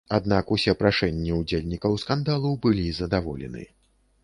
Аднак 0.17 0.45
усе 0.55 0.73
прашэнні 0.79 1.35
ўдзельнікаў 1.41 1.99
скандалу 2.05 2.55
былі 2.65 2.87
задаволены. 3.03 3.63